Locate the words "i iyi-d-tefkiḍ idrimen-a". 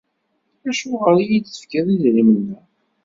1.19-2.59